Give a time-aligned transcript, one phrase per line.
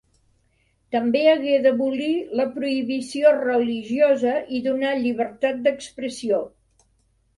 [0.95, 2.09] També hagué d'abolir
[2.41, 6.45] la prohibició religiosa i donar llibertat d'expressió.